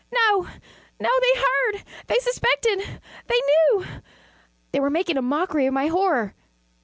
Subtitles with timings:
[0.11, 0.47] no,
[0.99, 1.09] no!
[1.21, 1.41] They
[1.77, 1.83] heard!
[2.07, 2.79] they suspected!
[3.27, 3.35] they
[3.67, 3.85] knew!
[4.71, 6.33] they were making a mockery of my horror!